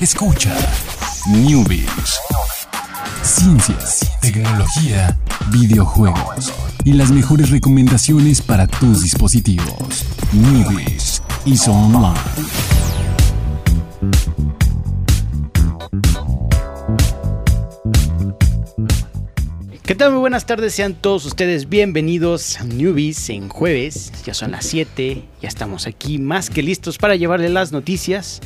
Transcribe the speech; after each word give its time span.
Escucha 0.00 0.56
Newbies. 1.28 2.18
Ciencias, 3.22 4.10
tecnología, 4.22 5.18
videojuegos 5.52 6.54
y 6.86 6.94
las 6.94 7.10
mejores 7.10 7.50
recomendaciones 7.50 8.40
para 8.40 8.66
tus 8.66 9.02
dispositivos. 9.02 10.06
Newbies 10.32 11.22
y 11.44 11.54
Online. 11.68 12.18
¿Qué 19.84 19.94
tal? 19.94 20.12
Muy 20.12 20.20
buenas 20.20 20.46
tardes, 20.46 20.72
sean 20.72 20.94
todos 20.94 21.26
ustedes 21.26 21.68
bienvenidos 21.68 22.58
a 22.58 22.64
Newbies 22.64 23.28
en 23.28 23.50
jueves. 23.50 24.12
Ya 24.24 24.32
son 24.32 24.52
las 24.52 24.64
7, 24.64 25.24
ya 25.42 25.48
estamos 25.48 25.86
aquí 25.86 26.16
más 26.16 26.48
que 26.48 26.62
listos 26.62 26.96
para 26.96 27.16
llevarle 27.16 27.50
las 27.50 27.70
noticias. 27.70 28.40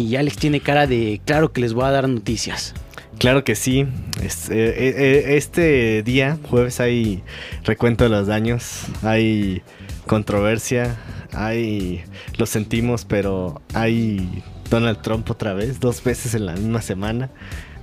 Y 0.00 0.16
Alex 0.16 0.38
tiene 0.38 0.60
cara 0.60 0.86
de 0.86 1.20
claro 1.26 1.52
que 1.52 1.60
les 1.60 1.74
voy 1.74 1.84
a 1.84 1.90
dar 1.90 2.08
noticias. 2.08 2.72
Claro 3.18 3.44
que 3.44 3.54
sí. 3.54 3.80
Eh, 3.80 4.28
eh, 4.50 4.94
eh, 4.96 5.36
Este 5.36 6.02
día, 6.02 6.38
jueves, 6.48 6.80
hay 6.80 7.22
recuento 7.64 8.04
de 8.04 8.10
los 8.10 8.26
daños, 8.26 8.84
hay 9.02 9.60
controversia, 10.06 10.96
hay... 11.34 12.02
Lo 12.38 12.46
sentimos, 12.46 13.04
pero 13.04 13.60
hay 13.74 14.42
Donald 14.70 15.02
Trump 15.02 15.30
otra 15.30 15.52
vez, 15.52 15.80
dos 15.80 16.02
veces 16.02 16.34
en 16.34 16.46
la 16.46 16.54
misma 16.54 16.80
semana. 16.80 17.28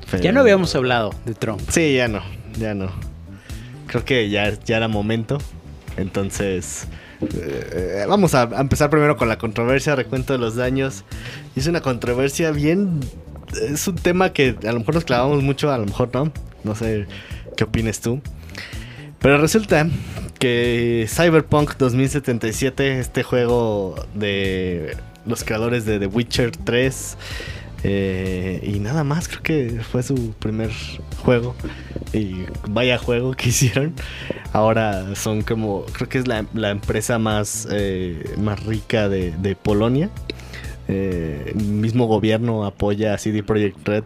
Pero- 0.09 0.23
Ya 0.23 0.31
no 0.31 0.39
habíamos 0.39 0.73
hablado 0.73 1.13
de 1.25 1.35
Trump. 1.35 1.61
Sí, 1.69 1.93
ya 1.93 2.07
no, 2.07 2.23
ya 2.57 2.73
no. 2.73 2.89
Creo 3.85 4.03
que 4.05 4.27
ya, 4.31 4.57
ya 4.65 4.77
era 4.77 4.87
momento. 4.87 5.37
Entonces, 5.97 6.87
eh, 7.21 8.05
vamos 8.07 8.35
a, 8.35 8.43
empezar 8.59 8.89
primero 8.89 9.17
con 9.17 9.27
la 9.27 9.37
controversia, 9.37 9.95
recuento 9.95 10.33
de 10.33 10.39
los 10.39 10.55
daños. 10.55 11.03
Es 11.55 11.67
una 11.67 11.81
controversia 11.81 12.51
bien... 12.51 12.99
Es 13.61 13.87
un 13.87 13.95
tema 13.95 14.33
que 14.33 14.55
a 14.67 14.71
lo 14.73 14.79
mejor 14.79 14.95
nos 14.95 15.05
clavamos 15.05 15.41
mucho, 15.41 15.71
a 15.71 15.77
lo 15.77 15.85
mejor 15.85 16.09
no. 16.13 16.31
No 16.63 16.75
sé 16.75 17.07
qué 17.55 17.63
opines 17.63 18.01
tú. 18.01 18.21
Pero 19.19 19.37
resulta 19.39 19.87
que 20.37 21.07
Cyberpunk 21.09 21.77
2077, 21.77 22.99
este 22.99 23.23
juego 23.23 23.95
de 24.13 24.95
los 25.25 25.43
creadores 25.43 25.85
de 25.85 25.99
The 25.99 26.07
Witcher 26.07 26.51
3, 26.51 27.17
eh, 27.83 28.59
y 28.63 28.79
nada 28.79 29.03
más, 29.03 29.27
creo 29.27 29.43
que 29.43 29.81
fue 29.81 30.03
su 30.03 30.33
primer 30.33 30.71
juego. 31.23 31.55
Y 32.13 32.45
vaya 32.69 32.97
juego 32.97 33.33
que 33.33 33.49
hicieron. 33.49 33.93
Ahora 34.57 35.13
son 35.13 35.43
como, 35.43 35.85
creo 35.85 36.09
que 36.09 36.17
es 36.17 36.27
la, 36.27 36.43
la 36.55 36.71
empresa 36.71 37.19
más, 37.19 37.67
eh, 37.69 38.33
más 38.39 38.65
rica 38.65 39.07
de, 39.07 39.31
de 39.37 39.55
Polonia. 39.55 40.09
Eh, 40.87 41.53
el 41.55 41.63
mismo 41.63 42.07
gobierno 42.07 42.65
apoya 42.65 43.13
a 43.13 43.19
CD 43.19 43.43
Projekt 43.43 43.87
Red 43.87 44.03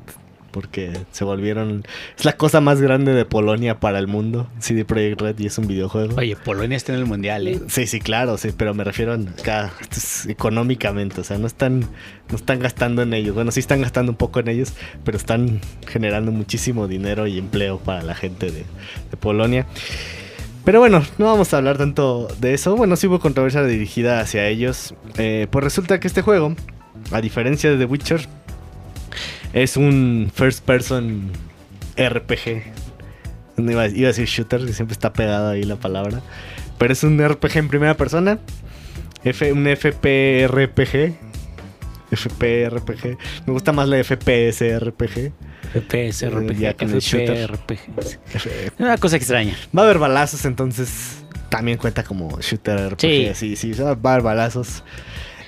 porque 0.52 0.92
se 1.12 1.24
volvieron... 1.24 1.86
Es 2.18 2.26
la 2.26 2.34
cosa 2.34 2.60
más 2.60 2.82
grande 2.82 3.14
de 3.14 3.24
Polonia 3.24 3.80
para 3.80 3.98
el 3.98 4.08
mundo, 4.08 4.50
CD 4.60 4.84
Projekt 4.84 5.22
Red, 5.22 5.40
y 5.40 5.46
es 5.46 5.58
un 5.58 5.68
videojuego. 5.68 6.16
Oye, 6.18 6.36
Polonia 6.36 6.76
está 6.76 6.92
en 6.92 7.00
el 7.00 7.06
mundial, 7.06 7.48
¿eh? 7.48 7.62
Sí, 7.68 7.88
sí, 7.88 8.02
claro, 8.02 8.38
sí, 8.38 8.50
pero 8.58 8.74
me 8.74 8.84
refiero 8.84 9.14
acá 9.14 9.72
esto 9.80 9.96
es 9.96 10.26
económicamente, 10.26 11.22
o 11.22 11.24
sea, 11.24 11.38
no 11.38 11.48
están, 11.48 11.80
no 12.30 12.36
están 12.36 12.60
gastando 12.60 13.04
en 13.04 13.14
ellos. 13.14 13.34
Bueno, 13.34 13.52
sí 13.52 13.62
están 13.62 13.80
gastando 13.80 14.12
un 14.12 14.18
poco 14.18 14.42
en 14.42 14.50
ellos, 14.50 14.74
pero 15.06 15.18
están 15.18 15.62
generando 15.88 16.34
muchísimo 16.34 16.90
dinero 16.90 17.26
y 17.26 17.38
empleo 17.38 17.78
para 17.80 18.04
la 18.04 18.16
gente 18.16 18.48
de, 18.48 18.66
de 19.12 19.18
Polonia. 19.18 19.66
Pero 20.64 20.80
bueno, 20.80 21.04
no 21.18 21.26
vamos 21.26 21.54
a 21.54 21.58
hablar 21.58 21.78
tanto 21.78 22.28
de 22.40 22.54
eso. 22.54 22.76
Bueno, 22.76 22.96
sí 22.96 23.08
hubo 23.08 23.20
controversia 23.20 23.64
dirigida 23.64 24.20
hacia 24.20 24.48
ellos. 24.48 24.94
Eh, 25.18 25.48
pues 25.50 25.64
resulta 25.64 26.00
que 26.00 26.08
este 26.08 26.22
juego, 26.22 26.56
a 27.12 27.22
diferencia 27.22 27.72
de 27.72 27.78
The 27.78 27.86
Witcher, 27.86 28.28
es 29.54 29.76
un 29.76 30.32
first 30.34 30.64
person 30.64 31.32
RPG. 31.98 32.64
Iba, 33.58 33.84
a 33.84 33.90
decir 33.90 34.28
shooter, 34.28 34.66
que 34.66 34.74
siempre 34.74 34.94
está 34.94 35.14
pegada 35.14 35.52
ahí 35.52 35.64
la 35.64 35.78
palabra. 35.78 36.22
Pero 36.78 36.94
es 36.94 37.04
un 37.04 37.20
RPG 37.20 37.58
en 37.58 37.68
primera 37.68 37.98
persona. 37.98 38.40
F, 39.24 39.52
un 39.52 39.66
FPRPG. 39.66 41.16
FPRPG. 42.12 43.18
Me 43.46 43.54
gusta 43.54 43.72
más 43.72 43.88
la 43.88 44.04
FPS 44.04 44.80
RPG. 44.80 45.32
FPS, 45.74 46.30
RPG, 46.30 46.58
Ya 46.60 46.74
con 46.76 46.90
el 46.92 47.00
shooter. 47.00 47.52
RPG. 47.52 47.80
F- 48.34 48.72
Una 48.80 48.98
cosa 48.98 49.16
extraña. 49.18 49.56
Va 49.78 49.84
a 49.84 49.86
haber 49.86 49.98
balazos, 50.00 50.46
entonces 50.46 51.24
también 51.50 51.78
cuenta 51.78 52.04
como 52.04 52.40
shooter 52.42 52.94
RPG. 52.94 53.36
Sí, 53.36 53.56
sí, 53.56 53.72
va 53.74 53.90
a 53.90 54.12
haber 54.14 54.22
balazos. 54.24 54.84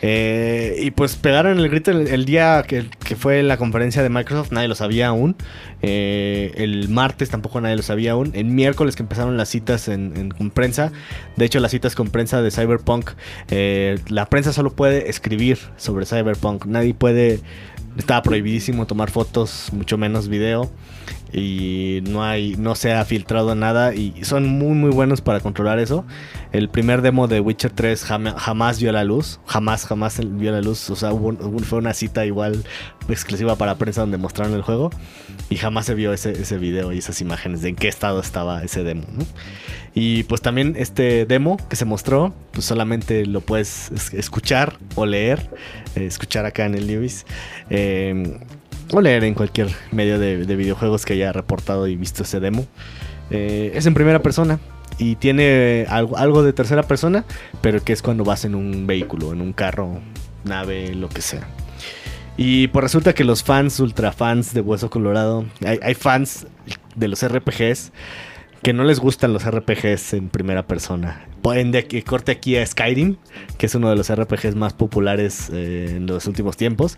Eh, 0.05 0.75
y 0.81 0.91
pues 0.91 1.15
pegaron 1.15 1.57
el 1.59 1.69
grito 1.69 1.89
el, 1.91 2.07
el 2.07 2.25
día 2.25 2.65
que, 2.67 2.87
que 3.05 3.15
fue 3.15 3.41
la 3.41 3.55
conferencia 3.55 4.03
de 4.03 4.09
Microsoft, 4.09 4.51
nadie 4.51 4.67
lo 4.67 4.75
sabía 4.75 5.07
aún. 5.07 5.37
Eh, 5.81 6.51
el 6.57 6.89
martes 6.89 7.29
tampoco 7.29 7.61
nadie 7.61 7.77
lo 7.77 7.83
sabía 7.83 8.11
aún. 8.11 8.31
El 8.35 8.45
miércoles 8.45 8.97
que 8.97 9.03
empezaron 9.03 9.37
las 9.37 9.47
citas 9.47 9.87
en, 9.87 10.11
en- 10.17 10.31
con 10.31 10.51
prensa, 10.51 10.91
de 11.37 11.45
hecho 11.45 11.61
las 11.61 11.71
citas 11.71 11.95
con 11.95 12.09
prensa 12.09 12.41
de 12.41 12.51
Cyberpunk, 12.51 13.11
eh, 13.49 13.97
la 14.09 14.25
prensa 14.25 14.51
solo 14.51 14.71
puede 14.73 15.09
escribir 15.09 15.57
sobre 15.77 16.05
Cyberpunk, 16.05 16.65
nadie 16.65 16.93
puede, 16.93 17.39
estaba 17.97 18.21
prohibidísimo 18.21 18.85
tomar 18.85 19.09
fotos, 19.11 19.69
mucho 19.71 19.97
menos 19.97 20.27
video 20.27 20.69
y 21.33 22.01
no 22.09 22.23
hay 22.23 22.55
no 22.57 22.75
se 22.75 22.93
ha 22.93 23.03
filtrado 23.05 23.55
nada 23.55 23.93
y 23.95 24.23
son 24.23 24.47
muy 24.47 24.75
muy 24.75 24.91
buenos 24.91 25.21
para 25.21 25.39
controlar 25.39 25.79
eso. 25.79 26.05
El 26.51 26.69
primer 26.69 27.01
demo 27.01 27.27
de 27.27 27.39
Witcher 27.39 27.71
3 27.71 28.03
jama- 28.03 28.35
jamás 28.37 28.79
vio 28.79 28.91
la 28.91 29.03
luz, 29.03 29.39
jamás 29.47 29.85
jamás 29.85 30.19
vio 30.23 30.51
la 30.51 30.61
luz, 30.61 30.89
o 30.91 30.95
sea, 30.95 31.11
fue 31.11 31.79
una 31.79 31.93
cita 31.93 32.25
igual 32.25 32.63
exclusiva 33.09 33.55
para 33.55 33.75
prensa 33.75 34.01
donde 34.01 34.17
mostraron 34.17 34.53
el 34.53 34.61
juego 34.61 34.91
y 35.49 35.55
jamás 35.57 35.87
se 35.87 35.95
vio 35.95 36.13
ese, 36.13 36.31
ese 36.33 36.57
video 36.57 36.93
y 36.93 36.99
esas 36.99 37.19
imágenes 37.21 37.61
de 37.63 37.69
en 37.69 37.75
qué 37.75 37.87
estado 37.87 38.19
estaba 38.19 38.63
ese 38.63 38.83
demo. 38.83 39.03
Y 39.95 40.23
pues 40.23 40.41
también 40.41 40.75
este 40.77 41.25
demo 41.25 41.57
que 41.69 41.75
se 41.75 41.85
mostró, 41.85 42.33
pues 42.51 42.65
solamente 42.65 43.25
lo 43.25 43.41
puedes 43.41 43.91
es- 43.91 44.13
escuchar 44.13 44.77
o 44.95 45.05
leer, 45.05 45.49
eh, 45.95 46.05
escuchar 46.05 46.45
acá 46.45 46.65
en 46.65 46.75
el 46.75 46.87
News. 46.87 47.25
Eh, 47.69 48.39
o 48.91 49.01
leer 49.01 49.23
en 49.23 49.33
cualquier 49.33 49.69
medio 49.91 50.19
de, 50.19 50.45
de 50.45 50.55
videojuegos 50.55 51.05
que 51.05 51.13
haya 51.13 51.31
reportado 51.31 51.87
y 51.87 51.95
visto 51.95 52.23
ese 52.23 52.39
demo. 52.39 52.65
Eh, 53.29 53.71
es 53.75 53.85
en 53.85 53.93
primera 53.93 54.21
persona 54.21 54.59
y 54.97 55.15
tiene 55.15 55.85
algo, 55.89 56.17
algo 56.17 56.43
de 56.43 56.53
tercera 56.53 56.83
persona, 56.83 57.25
pero 57.61 57.83
que 57.83 57.93
es 57.93 58.01
cuando 58.01 58.23
vas 58.23 58.45
en 58.45 58.55
un 58.55 58.85
vehículo, 58.85 59.33
en 59.33 59.41
un 59.41 59.53
carro, 59.53 59.99
nave, 60.43 60.93
lo 60.93 61.09
que 61.09 61.21
sea. 61.21 61.47
Y 62.37 62.67
pues 62.67 62.83
resulta 62.83 63.13
que 63.13 63.23
los 63.23 63.43
fans, 63.43 63.79
ultra 63.79 64.11
fans 64.11 64.53
de 64.53 64.61
Hueso 64.61 64.89
Colorado, 64.89 65.45
hay 65.81 65.93
fans 65.93 66.47
de 66.95 67.07
los 67.07 67.25
RPGs 67.27 67.91
que 68.63 68.73
no 68.73 68.83
les 68.83 68.99
gustan 68.99 69.33
los 69.33 69.45
RPGs 69.45 70.13
en 70.13 70.29
primera 70.29 70.65
persona. 70.65 71.27
Pueden 71.43 71.71
de 71.71 71.85
que 71.85 72.01
corte 72.03 72.31
aquí 72.31 72.57
a 72.57 72.65
Skyrim, 72.65 73.17
que 73.59 73.67
es 73.67 73.75
uno 73.75 73.89
de 73.89 73.95
los 73.95 74.11
RPGs 74.11 74.55
más 74.55 74.73
populares 74.73 75.51
eh, 75.53 75.97
en 75.97 76.07
los 76.07 76.25
últimos 76.25 76.57
tiempos. 76.57 76.97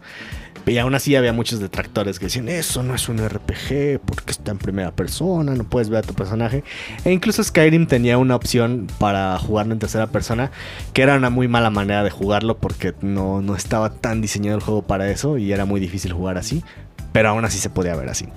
Y 0.67 0.77
aún 0.77 0.95
así 0.95 1.15
había 1.15 1.33
muchos 1.33 1.59
detractores 1.59 2.17
que 2.17 2.25
decían, 2.25 2.47
eso 2.47 2.81
no 2.81 2.95
es 2.95 3.09
un 3.09 3.17
RPG 3.17 3.99
porque 4.03 4.31
está 4.31 4.51
en 4.51 4.57
primera 4.57 4.91
persona, 4.91 5.53
no 5.53 5.63
puedes 5.63 5.89
ver 5.89 5.99
a 5.99 6.07
tu 6.07 6.13
personaje. 6.13 6.63
E 7.03 7.11
incluso 7.11 7.43
Skyrim 7.43 7.85
tenía 7.85 8.17
una 8.17 8.35
opción 8.35 8.87
para 8.99 9.37
jugarlo 9.37 9.73
en 9.73 9.79
tercera 9.79 10.07
persona, 10.07 10.51
que 10.93 11.03
era 11.03 11.15
una 11.15 11.29
muy 11.29 11.47
mala 11.47 11.69
manera 11.69 12.03
de 12.03 12.09
jugarlo 12.09 12.57
porque 12.57 12.93
no, 13.01 13.41
no 13.41 13.55
estaba 13.55 13.91
tan 13.91 14.21
diseñado 14.21 14.57
el 14.57 14.63
juego 14.63 14.81
para 14.81 15.09
eso 15.09 15.37
y 15.37 15.51
era 15.51 15.65
muy 15.65 15.79
difícil 15.79 16.13
jugar 16.13 16.37
así. 16.37 16.63
Pero 17.11 17.29
aún 17.29 17.45
así 17.45 17.57
se 17.59 17.69
podía 17.69 17.95
ver 17.95 18.09
así. 18.09 18.27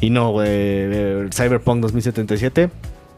Y 0.00 0.10
no, 0.10 0.42
eh, 0.42 0.46
eh, 0.46 1.28
Cyberpunk 1.32 1.80
2077 1.80 2.70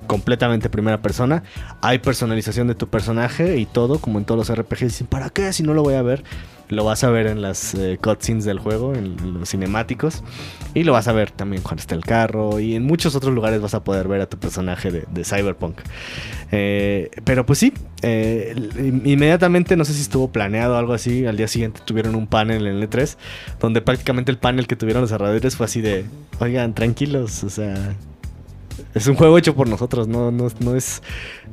completamente 0.06 0.68
primera 0.68 1.02
persona. 1.02 1.42
Hay 1.80 1.98
personalización 1.98 2.68
de 2.68 2.74
tu 2.74 2.88
personaje 2.88 3.56
y 3.56 3.66
todo, 3.66 3.98
como 3.98 4.18
en 4.18 4.24
todos 4.24 4.48
los 4.48 4.58
RPGs. 4.58 4.80
Dicen, 4.80 5.06
¿para 5.06 5.30
qué? 5.30 5.52
Si 5.52 5.62
no 5.62 5.74
lo 5.74 5.82
voy 5.82 5.94
a 5.94 6.02
ver. 6.02 6.24
Lo 6.68 6.84
vas 6.84 7.04
a 7.04 7.10
ver 7.10 7.28
en 7.28 7.42
las 7.42 7.74
eh, 7.74 7.96
cutscenes 8.02 8.44
del 8.44 8.58
juego, 8.58 8.92
en 8.94 9.38
los 9.38 9.50
cinemáticos. 9.50 10.24
Y 10.74 10.82
lo 10.82 10.92
vas 10.92 11.06
a 11.06 11.12
ver 11.12 11.30
también 11.30 11.62
cuando 11.62 11.80
está 11.80 11.94
el 11.94 12.04
carro. 12.04 12.58
Y 12.58 12.74
en 12.74 12.84
muchos 12.84 13.14
otros 13.14 13.32
lugares 13.32 13.60
vas 13.60 13.74
a 13.74 13.84
poder 13.84 14.08
ver 14.08 14.20
a 14.20 14.26
tu 14.26 14.36
personaje 14.36 14.90
de, 14.90 15.24
Cyberpunk. 15.24 15.78
Eh, 16.50 17.10
pero 17.24 17.46
pues 17.46 17.60
sí, 17.60 17.72
eh, 18.02 18.54
inmediatamente, 19.04 19.76
no 19.76 19.84
sé 19.84 19.92
si 19.92 20.00
estuvo 20.00 20.32
planeado 20.32 20.74
o 20.74 20.78
algo 20.78 20.92
así. 20.92 21.24
Al 21.24 21.36
día 21.36 21.46
siguiente 21.46 21.80
tuvieron 21.84 22.16
un 22.16 22.26
panel 22.26 22.66
en 22.66 22.76
el 22.76 22.90
E3. 22.90 23.16
Donde 23.60 23.80
prácticamente 23.80 24.32
el 24.32 24.38
panel 24.38 24.66
que 24.66 24.74
tuvieron 24.74 25.02
los 25.02 25.10
desarrolladores 25.10 25.54
fue 25.54 25.66
así 25.66 25.80
de: 25.80 26.04
Oigan, 26.40 26.74
tranquilos, 26.74 27.44
o 27.44 27.50
sea. 27.50 27.94
Es 28.96 29.06
un 29.08 29.14
juego 29.14 29.36
hecho 29.36 29.54
por 29.54 29.68
nosotros, 29.68 30.08
no, 30.08 30.30
no, 30.30 30.48
no, 30.60 30.74
es, 30.74 31.02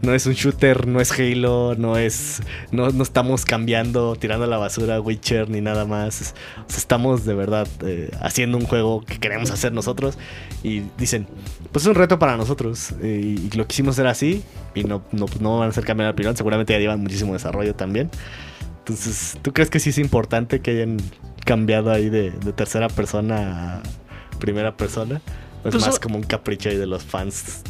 no 0.01 0.13
es 0.13 0.25
un 0.27 0.31
shooter, 0.31 0.87
no 0.87 1.01
es 1.01 1.11
Halo, 1.11 1.75
no 1.75 1.97
es. 1.97 2.41
No, 2.71 2.89
no 2.91 3.03
estamos 3.03 3.43
cambiando, 3.43 4.15
tirando 4.15 4.45
a 4.45 4.47
la 4.47 4.57
basura 4.57 5.01
Witcher 5.01 5.49
ni 5.49 5.59
nada 5.59 5.83
más. 5.83 6.33
Estamos 6.69 7.25
de 7.25 7.33
verdad 7.33 7.67
eh, 7.81 8.11
haciendo 8.21 8.57
un 8.57 8.65
juego 8.65 9.03
que 9.03 9.19
queremos 9.19 9.51
hacer 9.51 9.73
nosotros. 9.73 10.17
Y 10.63 10.83
dicen, 10.97 11.27
pues 11.73 11.83
es 11.83 11.89
un 11.89 11.95
reto 11.95 12.17
para 12.17 12.37
nosotros. 12.37 12.93
eh, 13.01 13.35
y 13.51 13.57
lo 13.57 13.67
quisimos 13.67 13.95
hacer 13.95 14.07
así. 14.07 14.41
Y 14.73 14.85
no, 14.85 15.03
no, 15.11 15.25
no 15.41 15.59
van 15.59 15.67
a 15.67 15.71
hacer 15.71 15.83
cambiar 15.83 16.05
la 16.07 16.11
opinión. 16.11 16.37
Seguramente 16.37 16.71
ya 16.71 16.79
llevan 16.79 17.01
muchísimo 17.01 17.33
desarrollo 17.33 17.75
también. 17.75 18.09
Entonces, 18.79 19.37
¿tú 19.41 19.51
crees 19.51 19.69
que 19.69 19.81
sí 19.81 19.89
es 19.89 19.97
importante 19.97 20.61
que 20.61 20.71
hayan 20.71 20.95
cambiado 21.43 21.91
ahí 21.91 22.09
de, 22.09 22.31
tercera 22.55 22.87
persona 22.87 23.75
a 23.75 23.81
primera 24.39 24.75
persona. 24.75 25.21
Es 25.65 25.71
pues 25.71 25.85
más 25.85 25.99
como 25.99 26.17
un 26.17 26.23
capricho 26.23 26.69
ahí 26.69 26.77
de 26.77 26.87
los 26.87 27.03
fans 27.03 27.61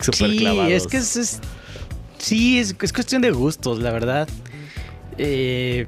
super 0.00 0.30
sí, 0.30 0.46
Es 0.72 0.86
que 0.86 0.96
es, 0.96 1.40
sí, 2.18 2.58
es, 2.58 2.74
cuestión 2.74 3.22
de 3.22 3.30
gustos, 3.30 3.80
la 3.80 3.90
verdad. 3.90 4.28
Eh, 5.18 5.86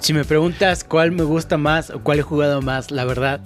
si 0.00 0.12
me 0.12 0.24
preguntas 0.24 0.84
cuál 0.84 1.12
me 1.12 1.22
gusta 1.22 1.56
más 1.56 1.90
o 1.90 2.00
cuál 2.00 2.18
he 2.18 2.22
jugado 2.22 2.62
más, 2.62 2.90
la 2.90 3.04
verdad, 3.04 3.40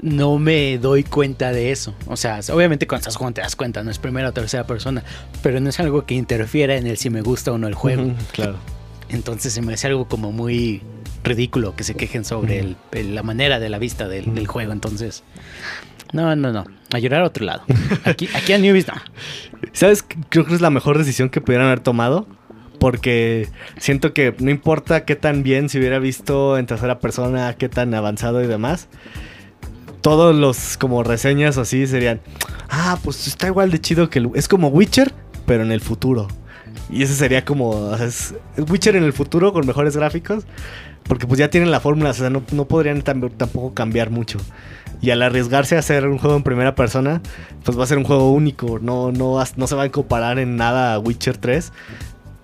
no 0.00 0.38
me 0.38 0.78
doy 0.78 1.04
cuenta 1.04 1.52
de 1.52 1.70
eso. 1.70 1.94
O 2.06 2.16
sea, 2.16 2.40
obviamente 2.52 2.86
cuando 2.86 3.02
estás 3.02 3.16
jugando 3.16 3.36
te 3.36 3.40
das 3.42 3.56
cuenta, 3.56 3.82
no 3.82 3.90
es 3.90 3.98
primera 3.98 4.28
o 4.28 4.32
tercera 4.32 4.66
persona, 4.66 5.04
pero 5.42 5.60
no 5.60 5.70
es 5.70 5.78
algo 5.80 6.04
que 6.04 6.14
interfiera 6.14 6.76
en 6.76 6.86
el 6.86 6.96
si 6.96 7.10
me 7.10 7.22
gusta 7.22 7.52
o 7.52 7.58
no 7.58 7.68
el 7.68 7.74
juego. 7.74 8.12
claro. 8.32 8.56
Entonces 9.08 9.52
se 9.52 9.62
me 9.62 9.74
hace 9.74 9.86
algo 9.86 10.08
como 10.08 10.32
muy 10.32 10.82
ridículo 11.22 11.74
que 11.76 11.84
se 11.84 11.94
quejen 11.94 12.24
sobre 12.24 12.76
la 12.92 13.22
manera 13.22 13.58
de 13.58 13.68
la 13.68 13.78
vista 13.78 14.08
del, 14.08 14.46
juego. 14.46 14.72
Entonces, 14.72 15.22
no, 16.12 16.34
no, 16.36 16.52
no. 16.52 16.64
A 16.92 16.98
llorar 16.98 17.22
a 17.22 17.26
otro 17.26 17.44
lado. 17.44 17.62
Aquí, 18.04 18.28
aquí 18.34 18.52
a 18.52 18.58
Newbies 18.58 18.86
no. 18.88 18.94
¿Sabes? 19.72 20.04
Creo 20.28 20.44
que 20.44 20.54
es 20.54 20.60
la 20.60 20.70
mejor 20.70 20.98
decisión 20.98 21.30
que 21.30 21.40
pudieran 21.40 21.66
haber 21.66 21.80
tomado. 21.80 22.26
Porque 22.78 23.48
siento 23.78 24.12
que 24.12 24.34
no 24.40 24.50
importa 24.50 25.04
qué 25.04 25.14
tan 25.14 25.44
bien 25.44 25.68
se 25.68 25.78
hubiera 25.78 26.00
visto 26.00 26.58
en 26.58 26.66
tercera 26.66 26.98
persona, 26.98 27.54
qué 27.54 27.68
tan 27.68 27.94
avanzado 27.94 28.42
y 28.42 28.48
demás 28.48 28.88
todos 30.02 30.34
los 30.34 30.76
como 30.76 31.02
reseñas 31.02 31.56
así 31.56 31.86
serían, 31.86 32.20
ah, 32.68 32.98
pues 33.02 33.26
está 33.26 33.46
igual 33.46 33.70
de 33.70 33.80
chido 33.80 34.10
que 34.10 34.28
es 34.34 34.48
como 34.48 34.68
Witcher, 34.68 35.14
pero 35.46 35.62
en 35.62 35.72
el 35.72 35.80
futuro. 35.80 36.28
Y 36.90 37.02
ese 37.02 37.14
sería 37.14 37.44
como, 37.44 37.70
o 37.70 37.96
sea, 37.96 38.06
es, 38.06 38.34
Witcher 38.68 38.96
en 38.96 39.04
el 39.04 39.12
futuro 39.12 39.52
con 39.52 39.66
mejores 39.66 39.96
gráficos, 39.96 40.44
porque 41.04 41.26
pues 41.26 41.38
ya 41.38 41.50
tienen 41.50 41.70
la 41.70 41.80
fórmula, 41.80 42.10
o 42.10 42.14
sea, 42.14 42.30
no, 42.30 42.42
podrían 42.42 43.02
tampoco 43.02 43.74
cambiar 43.74 44.10
mucho. 44.10 44.38
Y 45.00 45.10
al 45.10 45.22
arriesgarse 45.22 45.76
a 45.76 45.80
hacer 45.80 46.06
un 46.06 46.18
juego 46.18 46.36
en 46.36 46.44
primera 46.44 46.74
persona, 46.74 47.20
pues 47.64 47.78
va 47.78 47.84
a 47.84 47.86
ser 47.86 47.98
un 47.98 48.04
juego 48.04 48.30
único, 48.32 48.78
no, 48.78 49.10
no, 49.10 49.42
no 49.56 49.66
se 49.66 49.74
va 49.74 49.82
a 49.82 49.88
comparar 49.90 50.38
en 50.38 50.56
nada 50.56 50.94
a 50.94 50.98
Witcher 50.98 51.38
3 51.38 51.72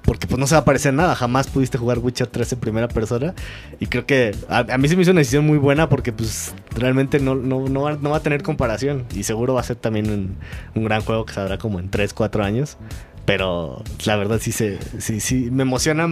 porque 0.08 0.26
pues 0.26 0.38
no 0.40 0.46
se 0.46 0.54
va 0.54 0.62
a 0.62 0.64
parecer 0.64 0.94
nada. 0.94 1.14
Jamás 1.14 1.48
pudiste 1.48 1.76
jugar 1.76 1.98
Witcher 1.98 2.28
3 2.28 2.54
en 2.54 2.60
primera 2.60 2.88
persona. 2.88 3.34
Y 3.78 3.88
creo 3.88 4.06
que 4.06 4.34
a, 4.48 4.78
mí 4.78 4.88
se 4.88 4.96
me 4.96 5.02
hizo 5.02 5.10
una 5.10 5.20
decisión 5.20 5.46
muy 5.46 5.58
buena 5.58 5.90
porque 5.90 6.14
pues 6.14 6.54
realmente 6.74 7.20
no, 7.20 7.34
no, 7.34 7.82
va, 7.82 8.16
a 8.16 8.20
tener 8.20 8.42
comparación. 8.42 9.04
Y 9.14 9.24
seguro 9.24 9.52
va 9.52 9.60
a 9.60 9.64
ser 9.64 9.76
también 9.76 10.38
un, 10.74 10.84
gran 10.84 11.02
juego 11.02 11.26
que 11.26 11.34
saldrá 11.34 11.58
como 11.58 11.78
en 11.78 11.90
3, 11.90 12.14
4 12.14 12.42
años. 12.42 12.78
Pero 13.26 13.84
la 14.06 14.16
verdad 14.16 14.38
sí, 14.40 14.50
se, 14.50 14.78
sí, 14.98 15.20
sí, 15.20 15.50
me 15.50 15.64
emociona. 15.64 16.08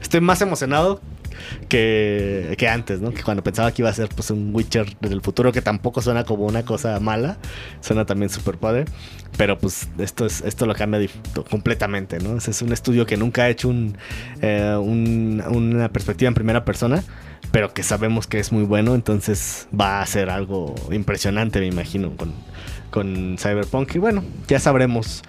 Estoy 0.00 0.20
más 0.20 0.40
emocionado 0.40 1.00
que, 1.68 2.68
antes, 2.70 3.00
¿no? 3.00 3.12
Que 3.12 3.22
cuando 3.22 3.42
pensaba 3.42 3.72
que 3.72 3.82
iba 3.82 3.90
a 3.90 3.94
ser 3.94 4.08
pues 4.08 4.30
un 4.30 4.54
Witcher 4.54 4.96
del 5.00 5.20
futuro, 5.20 5.52
que 5.52 5.62
tampoco 5.62 6.00
suena 6.02 6.24
como 6.24 6.46
una 6.46 6.64
cosa 6.64 6.98
mala, 7.00 7.38
suena 7.80 8.04
también 8.04 8.30
súper 8.30 8.58
padre. 8.58 8.84
Pero 9.36 9.58
pues 9.58 9.88
esto 9.98 10.26
es 10.26 10.40
esto 10.40 10.66
lo 10.66 10.74
cambia 10.74 11.08
completamente, 11.50 12.18
¿no? 12.18 12.38
Es 12.38 12.62
un 12.62 12.72
estudio 12.72 13.06
que 13.06 13.16
nunca 13.16 13.42
ha 13.42 13.48
hecho 13.50 13.72
eh, 14.40 14.76
un, 14.80 15.42
una 15.48 15.88
perspectiva 15.90 16.28
en 16.28 16.34
primera 16.34 16.64
persona, 16.64 17.02
pero 17.52 17.72
que 17.72 17.82
sabemos 17.82 18.26
que 18.26 18.38
es 18.38 18.52
muy 18.52 18.64
bueno, 18.64 18.94
entonces 18.94 19.68
va 19.78 20.00
a 20.00 20.06
ser 20.06 20.30
algo 20.30 20.74
impresionante, 20.90 21.60
me 21.60 21.66
imagino, 21.66 22.16
con, 22.16 22.32
con 22.90 23.36
Cyberpunk. 23.38 23.94
Y 23.94 23.98
bueno, 23.98 24.24
ya 24.48 24.58
sabremos 24.58 25.22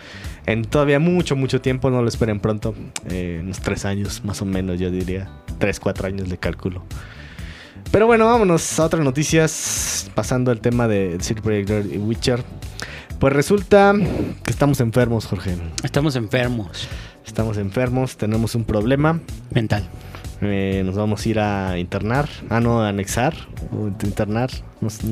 en 0.46 0.64
todavía 0.64 1.00
mucho, 1.00 1.36
mucho 1.36 1.62
tiempo, 1.62 1.90
no 1.90 2.02
lo 2.02 2.08
esperen 2.08 2.40
pronto, 2.40 2.74
eh, 3.10 3.40
unos 3.44 3.60
tres 3.60 3.86
años 3.86 4.24
más 4.26 4.42
o 4.42 4.46
menos, 4.46 4.80
yo 4.80 4.90
diría, 4.90 5.30
tres, 5.60 5.80
cuatro 5.80 6.08
años 6.08 6.30
de 6.30 6.38
cálculo. 6.38 6.84
Pero 7.92 8.08
bueno, 8.08 8.26
vámonos 8.26 8.80
a 8.80 8.86
otras 8.86 9.04
noticias, 9.04 10.10
pasando 10.14 10.52
al 10.52 10.62
tema 10.62 10.88
de 10.88 11.18
City 11.22 11.42
Project 11.42 11.94
y 11.94 11.98
Witcher. 11.98 12.44
Pues 13.20 13.34
resulta 13.34 13.94
que 14.44 14.52
estamos 14.52 14.80
enfermos, 14.80 15.26
Jorge. 15.26 15.58
Estamos 15.84 16.16
enfermos. 16.16 16.88
Estamos 17.26 17.58
enfermos, 17.58 18.16
tenemos 18.16 18.56
un 18.56 18.64
problema. 18.64 19.20
Mental. 19.52 19.84
Eh, 20.42 20.84
nos 20.86 20.96
vamos 20.96 21.26
a 21.26 21.30
ir 21.30 21.40
a 21.40 21.78
internar. 21.78 22.30
Ah, 22.50 22.60
no, 22.60 22.82
a 22.82 22.90
anexar. 22.90 23.34
O 23.72 23.88
internar. 23.88 24.50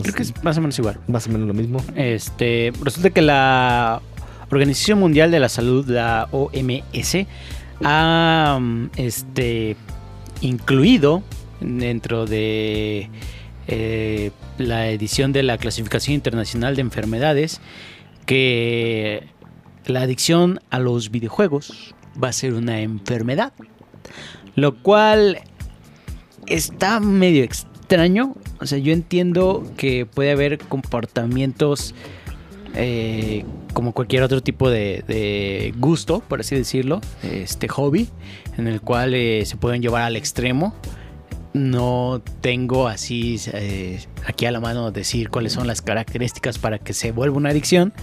Creo 0.01 0.13
que 0.13 0.23
es 0.23 0.43
más 0.43 0.57
o 0.57 0.61
menos 0.61 0.79
igual. 0.79 1.00
Más 1.07 1.27
o 1.27 1.31
menos 1.31 1.47
lo 1.47 1.53
mismo. 1.53 1.83
Este, 1.95 2.71
resulta 2.81 3.09
que 3.09 3.21
la 3.21 4.01
Organización 4.50 5.00
Mundial 5.00 5.31
de 5.31 5.39
la 5.39 5.50
Salud, 5.50 5.85
la 5.88 6.29
OMS, 6.31 7.27
ha 7.83 8.59
este, 8.95 9.75
incluido 10.42 11.24
dentro 11.60 12.25
de 12.25 13.10
eh, 13.68 14.31
la 14.57 14.89
edición 14.89 15.34
de 15.34 15.44
la 15.44 15.57
Clasificación 15.57 16.16
Internacional 16.16 16.75
de 16.75 16.81
Enfermedades 16.81 17.62
que 18.25 19.28
la 19.86 20.01
adicción 20.01 20.60
a 20.69 20.80
los 20.80 21.12
videojuegos 21.12 21.95
va 22.22 22.30
a 22.30 22.34
ser 22.34 22.54
una 22.54 22.81
enfermedad. 22.81 23.54
Lo 24.56 24.75
cual 24.81 25.39
está 26.48 27.00
medio 27.00 27.44
extraño. 27.44 28.36
O 28.60 28.66
sea, 28.66 28.78
yo 28.78 28.92
entiendo 28.94 29.63
que 29.78 30.06
puede 30.06 30.31
haber 30.31 30.57
comportamientos 30.57 31.94
eh, 32.79 33.44
como 33.74 33.91
cualquier 33.91 34.21
otro 34.21 34.41
tipo 34.41 34.69
de, 34.69 35.74
gusto, 35.77 36.19
por 36.19 36.41
así 36.41 36.56
decirlo, 36.56 37.01
este 37.24 37.68
hobby, 37.68 38.07
en 38.56 38.68
el 38.68 38.81
cual 38.81 39.15
eh, 39.15 39.44
se 39.45 39.57
pueden 39.57 39.81
llevar 39.81 40.03
al 40.03 40.15
extremo. 40.15 40.75
No 41.53 42.21
tengo 42.41 42.88
así 42.88 43.41
eh, 43.51 44.06
aquí 44.27 44.45
a 44.45 44.51
la 44.51 44.59
mano 44.59 44.91
decir 44.91 45.29
cuáles 45.29 45.53
son 45.53 45.65
las 45.65 45.81
características 45.81 46.59
para 46.59 46.77
que 46.77 46.94
se 46.94 47.12
vuelva 47.12 47.38
una 47.38 47.50
adicción. 47.50 47.94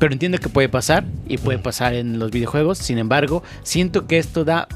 Pero 0.00 0.12
entiendo 0.12 0.38
que 0.38 0.48
puede 0.48 0.68
pasar 0.68 1.04
y 1.28 1.38
puede 1.38 1.58
pasar 1.58 1.94
en 1.94 2.18
los 2.18 2.32
videojuegos. 2.32 2.78
Sin 2.78 2.98
embargo, 2.98 3.44
siento 3.62 4.06
que 4.08 4.18
esto 4.18 4.44
da 4.44 4.66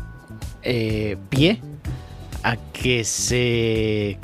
pie 0.63 1.61
a 2.45 2.57
que 2.73 3.03
se 3.03 4.19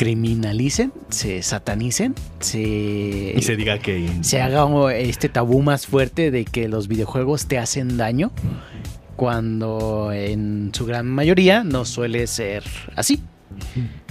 criminalicen, 0.00 0.94
se 1.10 1.42
satanicen, 1.42 2.14
se... 2.38 3.34
Y 3.36 3.42
se 3.42 3.54
diga 3.54 3.80
que... 3.80 4.08
Se 4.22 4.40
haga 4.40 4.94
este 4.94 5.28
tabú 5.28 5.60
más 5.60 5.86
fuerte 5.86 6.30
de 6.30 6.46
que 6.46 6.68
los 6.68 6.88
videojuegos 6.88 7.48
te 7.48 7.58
hacen 7.58 7.98
daño, 7.98 8.32
cuando 9.16 10.10
en 10.10 10.70
su 10.72 10.86
gran 10.86 11.06
mayoría 11.06 11.64
no 11.64 11.84
suele 11.84 12.26
ser 12.28 12.64
así. 12.96 13.20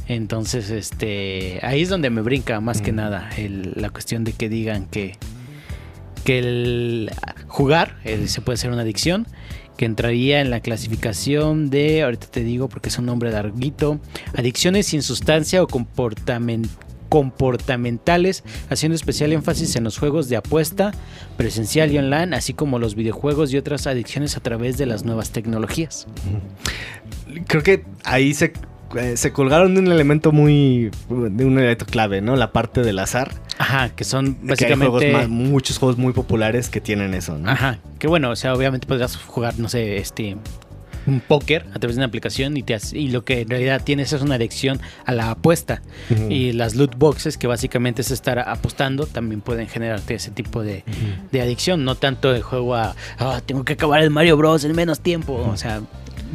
Entonces, 0.07 0.69
este, 0.69 1.57
ahí 1.63 1.81
es 1.81 1.89
donde 1.89 2.11
me 2.11 2.21
brinca 2.21 2.61
más 2.61 2.83
que 2.83 2.91
nada 2.91 3.27
la 3.73 3.89
cuestión 3.89 4.23
de 4.23 4.33
que 4.33 4.47
digan 4.47 4.85
que, 4.85 5.17
que 6.23 6.37
el 6.37 7.11
jugar 7.49 7.97
se 8.27 8.41
puede 8.41 8.57
ser 8.57 8.71
una 8.71 8.83
adicción 8.83 9.27
que 9.75 9.85
entraría 9.85 10.41
en 10.41 10.49
la 10.49 10.59
clasificación 10.59 11.69
de, 11.69 12.03
ahorita 12.03 12.27
te 12.27 12.43
digo 12.43 12.67
porque 12.69 12.89
es 12.89 12.97
un 12.97 13.05
nombre 13.05 13.31
larguito, 13.31 13.99
adicciones 14.35 14.87
sin 14.87 15.01
sustancia 15.01 15.63
o 15.63 15.67
comportamentales, 15.67 18.43
haciendo 18.69 18.95
especial 18.95 19.31
énfasis 19.31 19.77
en 19.77 19.85
los 19.85 19.97
juegos 19.97 20.27
de 20.27 20.35
apuesta 20.35 20.91
presencial 21.37 21.91
y 21.91 21.97
online, 21.97 22.35
así 22.35 22.53
como 22.53 22.77
los 22.77 22.95
videojuegos 22.95 23.53
y 23.53 23.57
otras 23.57 23.87
adicciones 23.87 24.35
a 24.35 24.41
través 24.41 24.77
de 24.77 24.85
las 24.85 25.05
nuevas 25.05 25.31
tecnologías. 25.31 26.07
Creo 27.47 27.63
que 27.63 27.85
ahí 28.03 28.33
se 28.33 28.51
eh, 28.95 29.17
se 29.17 29.31
colgaron 29.31 29.75
de 29.75 29.81
un 29.81 29.91
elemento 29.91 30.31
muy. 30.31 30.91
de 31.09 31.45
un 31.45 31.57
elemento 31.57 31.85
clave, 31.85 32.21
¿no? 32.21 32.35
La 32.35 32.51
parte 32.51 32.81
del 32.81 32.99
azar. 32.99 33.33
Ajá, 33.57 33.89
que 33.89 34.03
son 34.03 34.37
básicamente. 34.41 35.27
muchos 35.27 35.77
juegos 35.77 35.97
muy 35.97 36.13
populares 36.13 36.69
que 36.69 36.81
tienen 36.81 37.13
eso, 37.13 37.37
¿no? 37.37 37.49
Ajá, 37.49 37.79
que 37.99 38.07
bueno, 38.07 38.31
o 38.31 38.35
sea, 38.35 38.53
obviamente 38.53 38.87
podrías 38.87 39.15
jugar, 39.17 39.59
no 39.59 39.69
sé, 39.69 39.97
este. 39.97 40.37
un 41.05 41.19
póker 41.21 41.65
a 41.73 41.79
través 41.79 41.95
de 41.95 41.99
una 41.99 42.05
aplicación 42.07 42.55
y, 42.57 42.63
te 42.63 42.77
y 42.93 43.09
lo 43.09 43.23
que 43.23 43.41
en 43.41 43.49
realidad 43.49 43.81
tienes 43.83 44.13
es 44.13 44.21
una 44.21 44.35
adicción 44.35 44.79
a 45.05 45.11
la 45.11 45.31
apuesta. 45.31 45.81
Y 46.29 46.53
las 46.53 46.75
loot 46.75 46.95
boxes, 46.97 47.37
que 47.37 47.47
básicamente 47.47 48.01
es 48.01 48.11
estar 48.11 48.39
apostando, 48.39 49.05
también 49.05 49.41
pueden 49.41 49.67
generarte 49.67 50.15
ese 50.15 50.31
tipo 50.31 50.63
de, 50.63 50.83
de 51.31 51.41
adicción. 51.41 51.83
No 51.83 51.95
tanto 51.95 52.31
de 52.31 52.41
juego 52.41 52.75
a. 52.75 52.95
Ah, 53.17 53.41
tengo 53.45 53.65
que 53.65 53.73
acabar 53.73 54.01
el 54.01 54.09
Mario 54.09 54.37
Bros. 54.37 54.63
en 54.63 54.75
menos 54.75 55.01
tiempo. 55.01 55.33
O 55.33 55.57
sea 55.57 55.81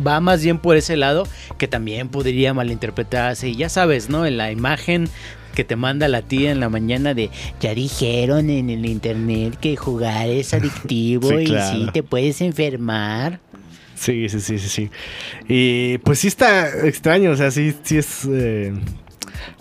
va 0.06 0.20
más 0.20 0.42
bien 0.42 0.58
por 0.58 0.76
ese 0.76 0.96
lado 0.96 1.26
que 1.58 1.68
también 1.68 2.08
podría 2.08 2.54
malinterpretarse. 2.54 3.48
Y 3.48 3.56
ya 3.56 3.68
sabes, 3.68 4.08
¿no? 4.08 4.26
En 4.26 4.36
la 4.36 4.50
imagen 4.50 5.08
que 5.54 5.64
te 5.64 5.76
manda 5.76 6.08
la 6.08 6.22
tía 6.22 6.50
en 6.50 6.60
la 6.60 6.68
mañana 6.68 7.14
de 7.14 7.30
ya 7.60 7.74
dijeron 7.74 8.50
en 8.50 8.70
el 8.70 8.84
internet 8.86 9.56
que 9.60 9.76
jugar 9.76 10.28
es 10.28 10.52
adictivo 10.54 11.38
y 11.38 11.46
sí 11.46 11.88
te 11.92 12.02
puedes 12.02 12.40
enfermar. 12.40 13.40
Sí, 13.94 14.28
sí, 14.28 14.40
sí, 14.40 14.58
sí, 14.58 14.68
sí. 14.68 14.90
Y 15.48 15.98
pues 15.98 16.18
sí 16.18 16.28
está 16.28 16.86
extraño, 16.86 17.30
o 17.30 17.36
sea, 17.36 17.50
sí, 17.50 17.74
sí 17.82 17.96
es... 17.96 18.28
Eh, 18.30 18.72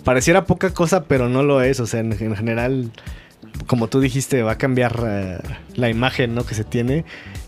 pareciera 0.04 0.46
poca 0.46 0.74
cosa, 0.74 1.06
pero 1.06 1.30
no 1.30 1.44
lo 1.44 1.62
es, 1.62 1.80
o 1.80 1.86
sea, 1.86 2.00
en, 2.00 2.18
general, 2.18 2.92
como 3.68 3.88
tú 3.88 4.02
dijiste, 4.02 4.42
va 4.42 4.54
a 4.54 4.58
cambiar 4.58 5.00
eh, 5.06 5.38
la 5.76 5.90
imagen, 5.90 6.36
¿no? 6.36 6.46
Que 6.46 6.56
se 6.56 6.64
tiene 6.64 7.06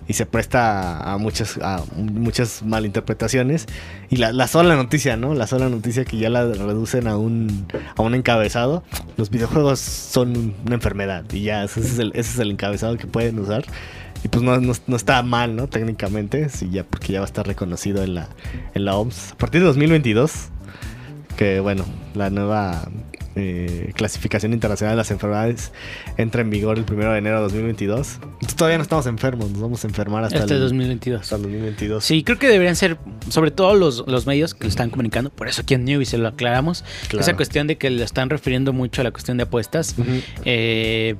y 0.08 0.14
se 0.14 0.26
presta 0.26 1.14
a 1.14 1.18
muchas, 1.18 1.58
a 1.62 1.84
muchas 1.96 2.64
malinterpretaciones. 2.64 3.68
Y 4.10 4.18
la, 4.18 4.32
la, 4.32 4.48
sola 4.48 4.76
noticia, 4.76 5.18
¿no? 5.18 5.34
La 5.34 5.48
sola 5.48 5.70
noticia 5.70 6.06
que 6.06 6.18
ya 6.18 6.30
la 6.30 6.46
reducen 6.46 7.08
a 7.08 7.18
un, 7.18 7.68
a 7.96 8.02
un 8.02 8.16
encabezado. 8.16 8.84
Los 9.18 9.30
videojuegos 9.30 9.80
son 9.80 10.54
una 10.66 10.76
enfermedad 10.76 11.26
y 11.32 11.42
ya 11.42 11.64
ese 11.64 11.80
es 11.82 12.00
el, 12.00 12.12
ese 12.12 12.32
es 12.32 12.40
el 12.40 12.52
encabezado 12.52 12.98
que 12.98 13.08
pueden 13.08 13.40
usar. 13.40 13.66
Y 14.24 14.28
pues 14.28 14.44
no, 14.44 14.58
no, 14.60 14.96
está 14.96 15.22
mal, 15.22 15.56
¿no? 15.56 15.68
Técnicamente, 15.68 16.50
sí, 16.50 16.70
ya, 16.72 16.84
porque 16.84 17.14
ya 17.14 17.20
va 17.20 17.26
a 17.26 17.28
estar 17.28 17.46
reconocido 17.46 18.04
en 18.04 18.16
la, 18.16 18.30
en 18.74 18.86
la 18.86 18.96
OMS. 18.96 19.34
A 19.34 19.38
partir 19.38 19.62
de 19.62 19.68
2022, 19.68 20.50
que 21.38 21.60
bueno, 21.60 21.86
la 22.16 22.32
nueva 22.32 22.90
eh, 23.36 23.92
clasificación 23.96 24.54
internacional 24.54 24.94
de 24.94 24.98
las 24.98 25.12
enfermedades 25.12 25.72
entra 26.18 26.42
en 26.42 26.50
vigor 26.50 26.78
el 26.78 26.86
1 26.90 27.12
de 27.12 27.18
enero 27.18 27.38
de 27.38 27.44
2022. 27.44 28.20
todavía 28.56 28.78
no 28.78 28.84
estamos 28.84 29.06
enfermos, 29.08 29.52
nos 29.52 29.62
vamos 29.62 29.84
a 29.84 29.88
enfermar 29.88 30.24
hasta, 30.24 30.44
el 30.44 30.60
2022. 30.60 31.22
Hasta 31.22 31.36
el 31.36 31.42
2022. 31.44 32.04
Sí, 32.04 32.24
creo 32.24 32.40
que 32.40 32.48
deberían 32.48 32.76
ser, 32.76 32.98
sobre 33.30 33.52
todo 33.52 33.76
los, 33.76 34.08
los 34.08 34.26
medios 34.26 34.54
que 34.54 34.64
lo 34.64 34.70
están 34.70 34.90
comunicando, 34.90 35.30
por 35.30 35.48
eso 35.48 35.64
aquí 35.64 35.74
en 35.74 35.86
Newbie 35.86 36.06
se 36.06 36.18
lo 36.18 36.28
aclaramos, 36.28 36.84
esa 37.18 37.36
cuestión 37.36 37.68
de 37.68 37.78
que 37.78 37.90
le 37.90 38.04
están 38.04 38.30
refiriendo 38.30 38.74
mucho 38.74 39.02
a 39.02 39.04
la 39.04 39.12
cuestión 39.12 39.38
de 39.38 39.44
apuestas. 39.44 39.96
eh, 40.46 41.16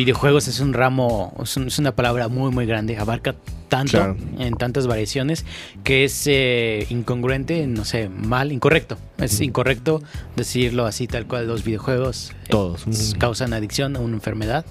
videojuegos 0.00 0.48
es 0.48 0.60
un 0.60 0.72
ramo, 0.72 1.34
es, 1.42 1.78
una 1.78 1.92
palabra 1.94 2.28
muy, 2.28 2.50
muy 2.50 2.64
grande, 2.64 2.96
abarca 2.96 3.34
tanto 3.68 4.16
en 4.38 4.56
tantas 4.56 4.86
variaciones 4.86 5.44
que 5.84 6.04
es 6.04 6.26
eh, 6.26 6.86
incongruente, 6.88 7.66
no 7.66 7.84
sé, 7.84 8.08
mal, 8.08 8.50
incorrecto. 8.50 8.96
Es 9.18 9.40
incorrecto 9.42 10.02
decirlo 10.36 10.86
así, 10.86 11.06
tal 11.06 11.26
cual. 11.26 11.46
Los 11.46 11.64
videojuegos 11.64 12.30
eh, 12.30 12.34
todos 12.48 12.86
causan 13.18 13.52
adicción 13.52 13.94
a 13.96 14.00
una 14.00 14.14
enfermedad. 14.14 14.64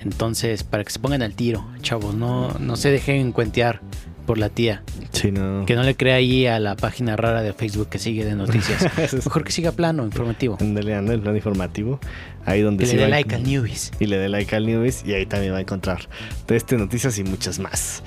Entonces, 0.00 0.64
para 0.64 0.82
que 0.82 0.90
se 0.90 0.98
pongan 0.98 1.22
al 1.22 1.34
tiro, 1.34 1.64
chavos, 1.80 2.16
no, 2.16 2.50
no 2.58 2.74
se 2.76 2.90
dejen 2.90 3.30
cuentear 3.30 3.80
por 4.26 4.38
la 4.38 4.48
tía. 4.48 4.82
Sí, 5.24 5.32
no. 5.32 5.64
Que 5.64 5.74
no 5.74 5.82
le 5.82 5.96
crea 5.96 6.16
ahí 6.16 6.46
a 6.46 6.58
la 6.58 6.76
página 6.76 7.16
rara 7.16 7.40
de 7.40 7.54
Facebook 7.54 7.88
que 7.88 7.98
sigue 7.98 8.26
de 8.26 8.34
noticias. 8.34 8.84
Mejor 9.24 9.42
que 9.42 9.52
siga 9.52 9.72
plano, 9.72 10.04
informativo. 10.04 10.58
Ándale, 10.60 10.92
el 10.92 11.20
plano 11.20 11.34
informativo. 11.34 11.98
Ahí 12.44 12.60
donde 12.60 12.84
le 12.84 12.94
dé 12.94 13.08
like 13.08 13.34
al 13.34 13.42
Newbies. 13.42 13.90
Y 13.98 14.04
le 14.04 14.18
dé 14.18 14.28
like 14.28 14.54
al 14.54 14.66
Newbies 14.66 15.02
y 15.06 15.14
ahí 15.14 15.24
también 15.24 15.54
va 15.54 15.56
a 15.56 15.60
encontrar 15.62 16.10
de 16.46 16.56
este 16.56 16.76
noticias 16.76 17.16
y 17.16 17.24
muchas 17.24 17.58
más. 17.58 18.02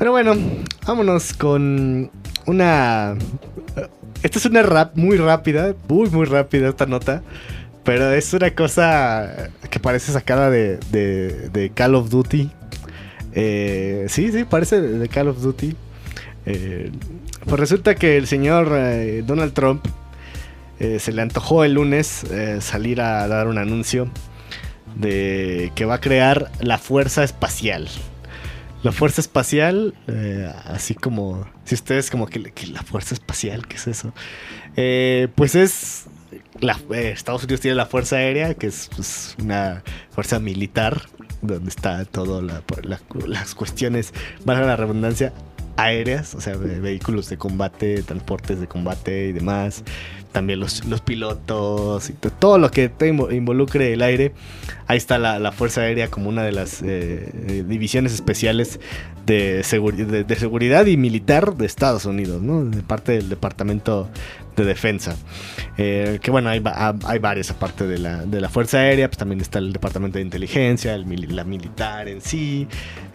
Pero 0.00 0.10
bueno, 0.10 0.34
vámonos 0.84 1.32
con 1.32 2.10
una... 2.46 3.14
Esta 4.24 4.38
es 4.40 4.44
una 4.44 4.64
rap 4.64 4.96
muy 4.96 5.18
rápida, 5.18 5.76
muy 5.88 6.10
muy 6.10 6.26
rápida 6.26 6.70
esta 6.70 6.86
nota. 6.86 7.22
Pero 7.84 8.12
es 8.12 8.34
una 8.34 8.52
cosa 8.52 9.48
que 9.70 9.78
parece 9.78 10.10
sacada 10.10 10.50
de, 10.50 10.78
de 10.90 11.70
Call 11.72 11.94
of 11.94 12.10
Duty 12.10 12.50
eh, 13.34 14.06
sí, 14.08 14.30
sí, 14.30 14.44
parece 14.44 14.80
de 14.80 15.08
Call 15.08 15.28
of 15.28 15.40
Duty. 15.40 15.74
Eh, 16.46 16.90
pues 17.46 17.60
resulta 17.60 17.94
que 17.94 18.16
el 18.16 18.26
señor 18.26 18.72
eh, 18.74 19.22
Donald 19.26 19.52
Trump 19.52 19.86
se 20.98 21.12
le 21.12 21.22
antojó 21.22 21.62
el 21.62 21.74
lunes 21.74 22.26
salir 22.58 23.00
a 23.02 23.28
dar 23.28 23.46
un 23.46 23.56
anuncio 23.56 24.10
de 24.96 25.70
que 25.76 25.84
va 25.84 25.94
a 25.94 26.00
crear 26.00 26.50
la 26.58 26.76
Fuerza 26.76 27.22
Espacial. 27.22 27.88
La 28.82 28.90
Fuerza 28.90 29.20
Espacial, 29.20 29.94
así 30.66 30.96
como, 30.96 31.46
si 31.62 31.76
ustedes 31.76 32.10
como 32.10 32.26
que, 32.26 32.52
la 32.72 32.82
Fuerza 32.82 33.14
Espacial, 33.14 33.68
¿qué 33.68 33.76
es 33.76 33.86
eso? 33.86 34.12
pues 35.36 35.54
es 35.54 36.08
Estados 36.90 37.44
Unidos 37.44 37.60
tiene 37.60 37.76
la 37.76 37.86
Fuerza 37.86 38.16
Aérea, 38.16 38.54
que 38.54 38.66
es 38.68 38.90
pues, 38.94 39.36
una 39.40 39.82
fuerza 40.10 40.38
militar 40.38 41.02
donde 41.40 41.68
está 41.68 42.04
todo 42.04 42.40
las 42.42 43.54
cuestiones, 43.54 44.14
valga 44.44 44.66
la 44.66 44.76
redundancia, 44.76 45.32
aéreas, 45.76 46.34
o 46.34 46.40
sea, 46.40 46.56
vehículos 46.56 47.28
de 47.28 47.36
combate, 47.36 48.02
transportes 48.02 48.60
de 48.60 48.66
combate 48.66 49.28
y 49.28 49.32
demás. 49.32 49.84
También 50.32 50.60
los, 50.60 50.84
los 50.86 51.00
pilotos 51.02 52.08
y 52.10 52.14
todo 52.14 52.58
lo 52.58 52.70
que 52.70 52.88
te 52.88 53.08
involucre 53.08 53.92
el 53.92 54.02
aire. 54.02 54.32
Ahí 54.86 54.96
está 54.96 55.18
la, 55.18 55.52
Fuerza 55.52 55.82
Aérea 55.82 56.08
como 56.08 56.28
una 56.28 56.42
de 56.42 56.52
las 56.52 56.82
eh, 56.82 57.30
eh, 57.48 57.64
divisiones 57.66 58.12
especiales 58.12 58.80
de, 59.26 59.62
de, 60.26 60.36
seguridad 60.36 60.86
y 60.86 60.96
militar 60.96 61.54
de 61.54 61.66
Estados 61.66 62.06
Unidos, 62.06 62.42
¿no? 62.42 62.64
De 62.64 62.82
parte 62.82 63.12
del 63.12 63.28
Departamento 63.28 64.08
de 64.56 64.64
defensa. 64.64 65.16
Eh, 65.78 66.18
que 66.20 66.30
bueno, 66.30 66.50
hay, 66.50 66.62
hay 67.04 67.18
varias 67.18 67.50
aparte 67.50 67.86
de 67.86 67.98
la, 67.98 68.24
de 68.24 68.40
la 68.40 68.48
Fuerza 68.48 68.78
Aérea, 68.78 69.08
pues 69.08 69.18
también 69.18 69.40
está 69.40 69.58
el 69.58 69.72
Departamento 69.72 70.18
de 70.18 70.24
Inteligencia, 70.24 70.94
el, 70.94 71.06
la 71.34 71.44
militar 71.44 72.08
en 72.08 72.20
sí, 72.20 72.66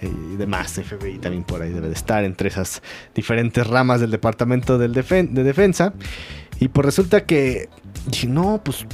y 0.02 0.36
demás. 0.38 0.74
FBI 0.74 1.20
también 1.20 1.44
por 1.44 1.62
ahí 1.62 1.72
debe 1.72 1.88
de 1.88 1.94
estar 1.94 2.24
entre 2.24 2.50
esas 2.50 2.82
diferentes 3.14 3.66
ramas 3.68 4.02
del 4.02 4.12
Departamento 4.12 4.78
del 4.78 4.94
de 4.94 5.44
Defensa. 5.44 5.94
Y 6.60 6.68
pues 6.70 6.86
resulta 6.86 7.26
que, 7.26 7.70
no, 8.28 8.62
pues 8.64 8.86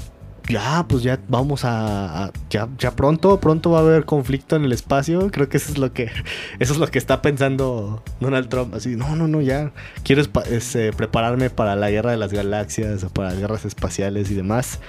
ya, 0.50 0.86
pues 0.88 1.04
ya 1.04 1.20
vamos 1.28 1.62
a, 1.64 2.32
ya, 2.50 2.68
ya 2.78 2.92
pronto, 2.92 3.40
pronto 3.40 3.72
va 3.72 3.80
a 3.80 3.82
haber 3.82 4.06
conflicto 4.06 4.56
en 4.56 4.66
el 4.66 4.74
espacio. 4.74 5.30
Creo 5.32 5.48
que 5.50 5.58
eso 5.58 5.72
es 5.72 5.78
lo 5.78 5.94
que, 5.94 6.12
eso 6.60 6.74
es 6.74 6.80
lo 6.80 6.88
que 6.88 7.00
está 7.00 7.22
pensando 7.22 8.04
Donald 8.20 8.50
Trump. 8.50 8.74
Así, 8.76 8.96
no, 8.96 9.16
no, 9.16 9.28
no, 9.28 9.42
ya 9.42 9.72
quiero 10.04 10.22
este, 10.50 10.92
prepararme 10.94 11.50
para 11.50 11.76
la 11.76 11.90
guerra 11.90 12.12
de 12.12 12.18
las 12.18 12.34
galaxias, 12.34 13.06
para 13.14 13.34
guerras 13.34 13.66
espaciales 13.66 14.30
y 14.32 14.36
demás. 14.36 14.80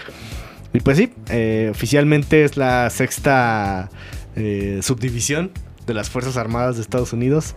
Y 0.72 0.80
pues 0.80 0.98
sí, 0.98 1.12
eh, 1.28 1.68
oficialmente 1.70 2.44
es 2.44 2.56
la 2.56 2.90
sexta 2.90 3.90
eh, 4.34 4.80
subdivisión 4.82 5.52
de 5.86 5.94
las 5.94 6.10
Fuerzas 6.10 6.36
Armadas 6.36 6.76
de 6.76 6.82
Estados 6.82 7.12
Unidos, 7.12 7.54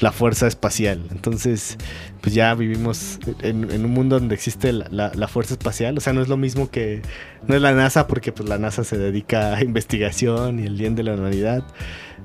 la 0.00 0.12
Fuerza 0.12 0.46
Espacial. 0.46 1.06
Entonces, 1.10 1.78
pues 2.20 2.34
ya 2.34 2.54
vivimos 2.54 3.18
en, 3.42 3.84
un 3.84 3.90
mundo 3.90 4.18
donde 4.18 4.34
existe 4.34 4.72
la, 4.72 5.28
Fuerza 5.28 5.54
Espacial. 5.54 5.96
O 5.96 6.00
sea, 6.00 6.12
no 6.12 6.22
es 6.22 6.28
lo 6.28 6.36
mismo 6.36 6.70
que... 6.70 7.02
No 7.46 7.54
es 7.54 7.62
la 7.62 7.72
NASA 7.72 8.06
porque 8.06 8.32
pues 8.32 8.48
la 8.48 8.58
NASA 8.58 8.84
se 8.84 8.98
dedica 8.98 9.56
a 9.56 9.62
investigación 9.64 10.60
y 10.60 10.66
el 10.66 10.76
bien 10.76 10.94
de 10.94 11.02
la 11.02 11.14
humanidad. 11.14 11.64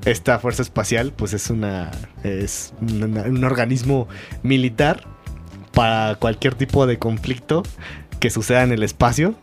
Esta 0.05 0.39
Fuerza 0.39 0.61
Espacial 0.61 1.13
pues 1.15 1.33
es 1.33 1.49
una... 1.49 1.91
Es 2.23 2.73
un 2.81 3.43
organismo 3.43 4.07
militar 4.43 5.03
para 5.73 6.15
cualquier 6.15 6.55
tipo 6.55 6.87
de 6.87 6.99
conflicto 6.99 7.63
que 8.19 8.29
suceda 8.29 8.63
en 8.63 8.71
el 8.71 8.81
espacio 8.81 9.35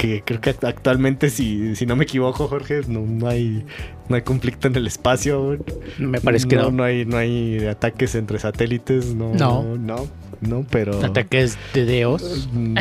que 0.00 0.22
creo 0.24 0.40
que 0.40 0.56
actualmente, 0.62 1.28
si, 1.28 1.76
si 1.76 1.84
no 1.84 1.94
me 1.94 2.04
equivoco, 2.04 2.48
Jorge, 2.48 2.80
no, 2.88 3.28
hay, 3.28 3.66
no 4.08 4.16
hay 4.16 4.22
conflicto 4.22 4.66
en 4.66 4.76
el 4.76 4.86
espacio. 4.86 5.58
Me 5.98 6.22
parece 6.22 6.48
que 6.48 6.56
no. 6.56 6.70
No 6.70 6.84
hay, 6.84 7.04
no 7.04 7.18
hay 7.18 7.66
ataques 7.66 8.14
entre 8.14 8.38
satélites, 8.38 9.14
no. 9.14 9.34
No. 9.34 9.76
No, 9.76 10.08
no 10.40 10.64
pero. 10.70 11.04
Ataques 11.04 11.58
de 11.74 11.84
Dios. 11.84 12.48
Mm, 12.50 12.78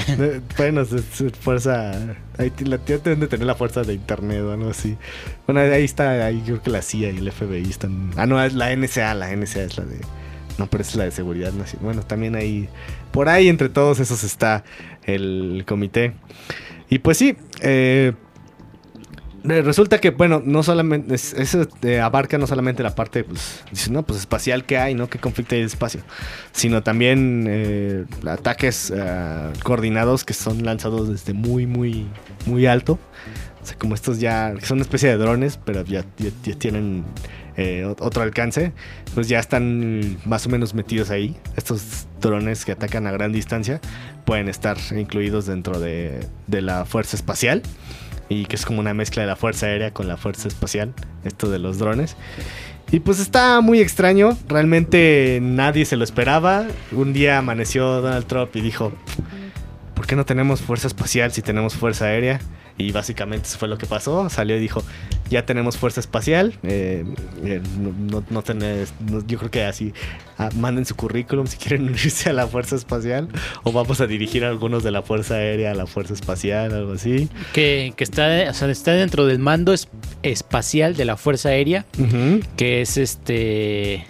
bueno, 0.58 0.82
es, 0.82 0.94
fuerza. 1.42 1.92
Ahí, 2.38 2.54
la 2.64 2.78
tía 2.78 3.00
deben 3.00 3.20
de 3.20 3.28
tener 3.28 3.46
la 3.46 3.56
fuerza 3.56 3.84
de 3.84 3.96
internet 3.96 4.42
o 4.42 4.54
algo 4.54 4.70
así. 4.70 4.96
Bueno, 5.46 5.60
ahí 5.60 5.84
está, 5.84 6.26
ahí 6.26 6.42
creo 6.46 6.62
que 6.62 6.70
la 6.70 6.82
CIA 6.82 7.12
y 7.12 7.18
el 7.18 7.30
FBI 7.34 7.70
están. 7.70 8.12
Ah, 8.16 8.28
no, 8.28 8.42
es 8.42 8.54
la 8.54 8.74
NSA, 8.74 9.14
la 9.16 9.36
NSA 9.36 9.64
es 9.64 9.78
la 9.78 9.84
de. 9.84 10.00
No, 10.58 10.68
pero 10.68 10.84
es 10.84 10.96
la 10.96 11.04
de 11.04 11.12
seguridad 11.12 11.52
nacional. 11.52 11.84
Bueno, 11.84 12.02
también 12.04 12.36
ahí. 12.36 12.70
Por 13.12 13.28
ahí 13.28 13.50
entre 13.50 13.68
todos 13.68 14.00
esos 14.00 14.24
está 14.24 14.64
el 15.04 15.66
comité. 15.68 16.14
Y 16.90 17.00
pues 17.00 17.18
sí, 17.18 17.38
eh, 17.62 18.14
resulta 19.44 20.00
que, 20.00 20.10
bueno, 20.10 20.42
no 20.44 20.64
solamente, 20.64 21.14
eso 21.14 21.68
eh, 21.84 22.00
abarca 22.00 22.38
no 22.38 22.48
solamente 22.48 22.82
la 22.84 22.96
parte, 22.96 23.24
pues, 23.24 23.64
no, 23.90 24.04
pues 24.04 24.20
espacial 24.20 24.66
que 24.66 24.78
hay, 24.78 24.96
¿no? 24.96 25.10
Que 25.10 25.20
conflicto 25.20 25.56
hay 25.56 25.62
de 25.62 25.68
espacio, 25.68 26.02
sino 26.52 26.82
también 26.82 27.46
eh, 27.48 28.06
ataques 28.28 28.92
coordinados 29.64 30.26
que 30.26 30.34
son 30.34 30.64
lanzados 30.64 31.10
desde 31.10 31.34
muy, 31.34 31.68
muy, 31.68 32.08
muy 32.46 32.66
alto. 32.66 33.00
O 33.62 33.66
sea, 33.66 33.78
como 33.78 33.94
estos 33.94 34.20
ya, 34.20 34.56
son 34.64 34.78
una 34.78 34.84
especie 34.84 35.10
de 35.10 35.18
drones, 35.18 35.60
pero 35.64 35.84
ya, 35.84 36.06
ya 36.18 36.56
tienen 36.56 37.04
otro 38.00 38.24
alcance, 38.24 38.72
pues 39.14 39.28
ya 39.28 39.40
están 39.40 40.18
más 40.26 40.46
o 40.46 40.50
menos 40.50 40.74
metidos 40.74 41.10
ahí. 41.10 41.36
Estos 41.56 42.08
drones 42.22 42.66
que 42.66 42.72
atacan 42.72 43.08
a 43.08 43.12
gran 43.12 43.32
distancia 43.32 43.82
pueden 44.26 44.48
estar 44.48 44.78
incluidos 44.96 45.46
dentro 45.46 45.80
de, 45.80 46.26
la 46.48 46.86
fuerza 46.86 47.16
espacial 47.16 47.64
y 48.30 48.46
que 48.46 48.56
es 48.56 48.66
como 48.66 48.80
una 48.80 48.94
mezcla 48.94 49.24
de 49.24 49.28
la 49.28 49.36
fuerza 49.36 49.66
aérea 49.66 49.92
con 49.92 50.08
la 50.08 50.18
fuerza 50.18 50.48
espacial, 50.48 50.94
esto 51.24 51.50
de 51.50 51.60
los 51.60 51.80
drones. 51.80 52.16
Y 52.92 53.02
pues 53.02 53.20
está 53.20 53.62
muy 53.62 53.82
extraño, 53.82 54.38
realmente 54.48 55.40
nadie 55.42 55.86
se 55.86 55.96
lo 55.96 56.04
esperaba. 56.04 56.66
Un 56.92 57.14
día 57.14 57.38
amaneció 57.38 58.02
Donald 58.02 58.26
Trump 58.26 58.56
y 58.56 58.62
dijo, 58.62 58.92
¿por 59.96 60.08
qué 60.08 60.16
no 60.16 60.26
tenemos 60.26 60.62
fuerza 60.62 60.88
espacial 60.88 61.32
si 61.32 61.42
tenemos 61.42 61.76
fuerza 61.76 62.06
aérea? 62.06 62.40
Y 62.78 62.92
básicamente 62.92 63.48
eso 63.48 63.60
fue 63.60 63.68
lo 63.68 63.78
que 63.78 63.86
pasó. 63.86 64.30
Salió 64.30 64.56
y 64.56 64.60
dijo, 64.60 64.84
ya 65.30 65.46
tenemos 65.46 65.78
fuerza 65.78 66.00
espacial. 66.00 66.58
Eh, 66.64 67.06
eh, 67.44 67.62
no, 67.80 68.24
no, 68.30 68.42
tenés, 68.42 68.94
yo 69.28 69.38
creo 69.38 69.52
que 69.52 69.64
así 69.64 69.94
ah, 70.38 70.50
manden 70.56 70.86
su 70.86 70.96
currículum 70.96 71.48
si 71.48 71.58
quieren 71.58 71.84
unirse 71.90 72.30
a 72.30 72.34
la 72.34 72.48
fuerza 72.48 72.76
espacial 72.76 73.30
o 73.64 73.72
vamos 73.72 74.02
a 74.02 74.08
dirigir 74.08 74.44
a 74.44 74.50
algunos 74.50 74.84
de 74.84 74.92
la 74.92 75.02
fuerza 75.02 75.36
aérea 75.36 75.72
a 75.72 75.76
la 75.76 75.88
fuerza 75.88 76.14
espacial, 76.14 76.74
algo 76.74 76.94
así. 76.94 77.30
Que, 77.54 77.94
que 77.96 78.04
está, 78.04 78.50
o 78.50 78.54
sea, 78.54 78.70
está 78.70 78.92
dentro 78.94 79.26
del 79.26 79.40
mando 79.40 79.74
espacial 80.24 80.96
de 80.96 81.06
la 81.06 81.18
fuerza 81.18 81.50
aérea, 81.50 81.86
que 82.56 82.82
es 82.82 82.98
este 82.98 84.06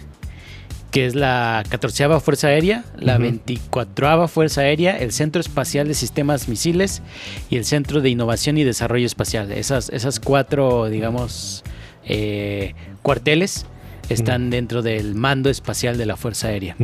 que 0.90 1.06
es 1.06 1.14
la 1.14 1.62
14 1.68 2.20
Fuerza 2.20 2.48
Aérea, 2.48 2.84
la 2.98 3.18
24 3.18 4.28
Fuerza 4.28 4.62
Aérea, 4.62 4.98
el 4.98 5.12
Centro 5.12 5.40
Espacial 5.40 5.86
de 5.86 5.94
Sistemas 5.94 6.48
Misiles 6.48 7.02
y 7.48 7.56
el 7.56 7.64
Centro 7.64 8.00
de 8.00 8.10
Innovación 8.10 8.58
y 8.58 8.64
Desarrollo 8.64 9.06
Espacial. 9.06 9.52
Esas, 9.52 9.88
esas 9.90 10.18
cuatro, 10.18 10.88
digamos, 10.88 11.62
eh, 12.04 12.74
cuarteles 13.02 13.66
están 14.08 14.50
dentro 14.50 14.82
del 14.82 15.14
mando 15.14 15.50
espacial 15.50 15.96
de 15.96 16.06
la 16.06 16.16
Fuerza 16.16 16.48
Aérea. 16.48 16.76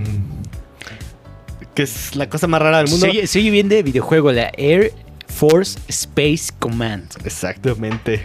Que 1.74 1.82
es 1.82 2.14
la 2.14 2.28
cosa 2.28 2.46
más 2.46 2.62
rara 2.62 2.78
del 2.78 2.88
mundo. 2.88 3.06
Se 3.24 3.38
oye 3.38 3.50
bien 3.50 3.68
de 3.68 3.82
videojuego, 3.82 4.30
la 4.30 4.52
Air 4.56 4.92
Force 5.26 5.78
Space 5.88 6.52
Command. 6.58 7.06
Exactamente. 7.24 8.22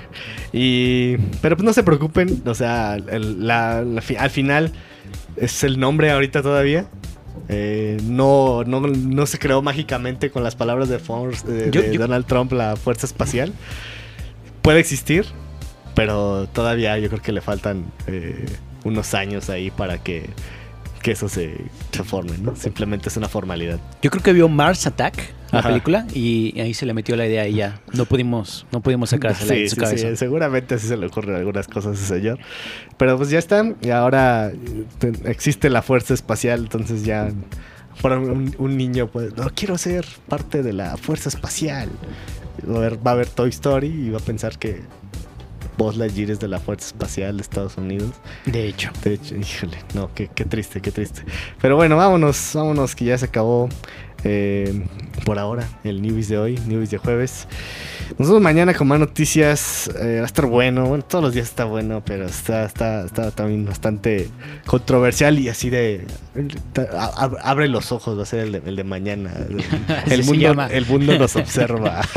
Y, 0.54 1.18
pero 1.42 1.58
pues 1.58 1.66
no 1.66 1.74
se 1.74 1.82
preocupen, 1.82 2.44
o 2.46 2.54
sea, 2.54 2.94
al 2.94 4.30
final 4.30 4.72
es 5.36 5.64
el 5.64 5.80
nombre 5.80 6.12
ahorita 6.12 6.42
todavía. 6.42 6.86
Eh, 7.50 7.98
no, 8.04 8.64
no, 8.64 9.26
se 9.26 9.40
creó 9.40 9.62
mágicamente 9.62 10.32
con 10.32 10.44
las 10.44 10.56
palabras 10.56 10.90
de, 10.90 11.00
Force, 11.00 11.46
de, 11.46 11.98
Donald 11.98 12.26
Trump 12.26 12.52
la 12.54 12.76
fuerza 12.76 13.06
espacial. 13.06 13.54
Puede 14.62 14.80
existir, 14.80 15.26
pero 15.96 16.48
todavía 16.48 16.98
yo 17.00 17.10
creo 17.10 17.22
que 17.22 17.32
le 17.32 17.42
faltan 17.42 17.86
eh, 18.08 18.46
unos 18.84 19.14
años 19.14 19.50
ahí 19.50 19.72
para 19.72 19.98
que, 19.98 20.30
eso 21.10 21.28
se, 21.28 21.58
se 21.92 22.04
forme, 22.04 22.38
¿no? 22.38 22.56
Simplemente 22.56 23.10
es 23.10 23.18
una 23.18 23.28
formalidad. 23.28 23.80
Yo 24.04 24.12
creo 24.12 24.22
que 24.22 24.34
vio 24.34 24.48
Mars 24.48 24.86
Attack 24.86 25.34
la 25.52 25.64
película 25.64 26.08
y 26.14 26.58
ahí 26.62 26.74
se 26.74 26.86
le 26.86 26.94
metió 26.94 27.16
la 27.16 27.26
idea 27.26 27.48
y 27.48 27.56
ya 27.56 27.82
no 27.94 28.06
pudimos 28.06 28.66
no 28.72 28.82
pudimos 28.82 29.10
sacarse 29.12 29.54
de 29.54 29.70
su 29.70 29.76
cabeza. 29.76 30.10
Sí, 30.10 30.16
seguramente 30.16 30.76
así 30.76 30.88
se 30.88 30.98
le 30.98 31.08
ocurren 31.08 31.36
algunas 31.36 31.68
cosas 31.68 31.92
a 31.92 31.94
ese 31.96 32.06
señor. 32.06 32.40
Pero 32.98 33.18
pues 33.18 33.30
ya 33.30 33.40
están 33.40 33.76
y 33.82 33.90
ahora 33.90 34.52
existe 35.26 35.70
la 35.70 35.82
fuerza 35.82 36.14
espacial, 36.14 36.62
entonces 36.62 37.04
ya 37.04 37.32
para 38.02 38.18
un, 38.18 38.78
niño 38.78 39.08
pues 39.08 39.36
no 39.36 39.50
quiero 39.54 39.78
ser 39.78 40.06
parte 40.28 40.64
de 40.64 40.74
la 40.74 40.98
fuerza 40.98 41.30
espacial. 41.30 41.90
Va 42.70 42.78
a 42.78 42.82
ver, 42.82 43.06
va 43.06 43.12
a 43.12 43.16
ver 43.16 43.28
Toy 43.28 43.50
Story 43.50 43.88
y 43.88 44.10
va 44.10 44.20
a 44.20 44.22
pensar 44.22 44.58
que 44.58 44.82
Buzz 45.78 45.98
Lightyear 45.98 46.32
es 46.32 46.40
de 46.40 46.48
la 46.48 46.60
Fuerza 46.60 46.88
Espacial 46.88 47.38
de 47.38 47.44
Estados 47.44 47.78
Unidos. 47.78 48.12
De 48.46 48.68
hecho. 48.68 48.92
De 49.04 49.14
hecho, 49.14 49.36
híjole, 49.38 49.78
no, 49.94 50.14
qué, 50.14 50.30
qué 50.34 50.46
triste, 50.46 50.82
qué 50.82 50.92
triste. 50.92 51.24
Pero 51.62 51.76
bueno, 51.76 51.98
vámonos, 51.98 52.52
vámonos, 52.54 52.96
que 52.96 53.06
ya 53.06 53.18
se 53.18 53.26
acabó 53.26 53.70
eh, 54.24 54.86
por 55.26 55.40
ahora, 55.40 55.68
el 55.84 56.02
Newbies 56.02 56.30
de 56.30 56.38
hoy, 56.38 56.60
Newbies 56.68 56.92
de 56.92 56.98
jueves. 56.98 57.48
Nos 58.18 58.28
vemos 58.28 58.42
mañana 58.42 58.74
con 58.74 58.88
más 58.88 59.00
noticias. 59.00 59.90
Eh, 60.00 60.18
va 60.18 60.24
a 60.24 60.26
estar 60.26 60.46
bueno. 60.46 60.86
Bueno, 60.86 61.04
todos 61.04 61.24
los 61.24 61.34
días 61.34 61.48
está 61.48 61.66
bueno, 61.66 62.02
pero 62.06 62.26
está, 62.26 62.66
está, 62.66 63.06
está 63.06 63.32
también 63.32 63.66
bastante 63.66 64.30
controversial 64.66 65.40
y 65.40 65.50
así 65.50 65.70
de. 65.70 66.06
abre 67.44 67.68
los 67.68 67.92
ojos, 67.92 68.18
va 68.18 68.24
a 68.24 68.26
ser 68.26 68.40
el 68.64 68.76
de, 68.76 68.84
mañana. 68.84 69.32
El, 70.10 70.24
mundo, 70.26 70.56
el 70.70 70.86
mundo 70.86 71.18
nos 71.18 71.36
observa. 71.36 72.02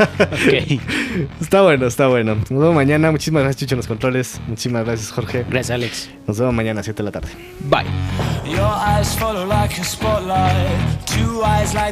Está 1.41 1.61
bueno, 1.61 1.87
está 1.87 2.07
bueno. 2.07 2.35
Nos 2.35 2.49
vemos 2.49 2.75
mañana. 2.75 3.11
Muchísimas 3.11 3.43
gracias, 3.43 3.59
Chicho, 3.61 3.75
en 3.75 3.77
los 3.77 3.87
controles. 3.87 4.39
Muchísimas 4.47 4.85
gracias, 4.85 5.11
Jorge. 5.11 5.45
Gracias, 5.49 5.71
Alex. 5.71 6.09
Nos 6.27 6.39
vemos 6.39 6.53
mañana 6.53 6.81
a 6.81 6.83
7 6.83 6.97
de 6.97 7.03
la 7.03 7.11
tarde. 7.11 7.29
Bye. 7.69 7.85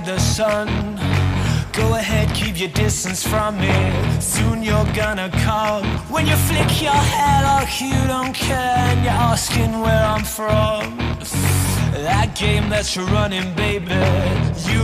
The 0.05 0.19
sun. 0.19 0.67
Go 1.72 1.95
ahead, 1.95 2.36
keep 2.36 2.60
your 2.60 2.69
distance 2.69 3.25
from 3.25 3.60
me. 3.60 3.74
Soon 4.19 4.62
you're 4.62 4.91
gonna 4.93 5.29
come. 5.43 5.86
When 6.13 6.27
you 6.27 6.36
flick 6.36 6.81
your 6.81 7.01
hair 7.13 7.43
like 7.43 7.81
you 7.81 8.00
don't 8.07 8.33
care, 8.33 8.77
and 8.89 9.03
you're 9.03 9.22
asking 9.31 9.79
where 9.79 10.03
I'm 10.13 10.24
from. 10.24 10.98
That 12.10 12.36
game 12.36 12.69
that 12.69 12.95
you're 12.95 13.05
running, 13.05 13.53
baby, 13.55 14.01
you've 14.67 14.82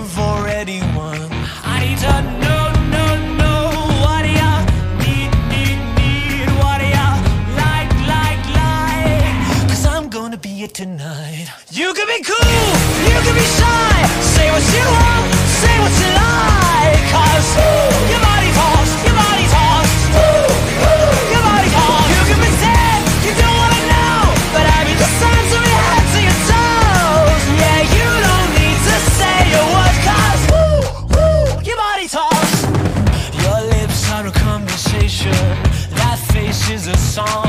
song. 37.20 37.49